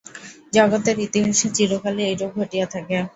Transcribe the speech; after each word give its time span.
জগতের 0.53 0.97
ইতিহাসে 0.99 1.47
চিরকালই 1.55 2.03
এইরূপ 2.05 2.31
ঘটিয়া 2.39 2.67
থাকে। 2.73 2.97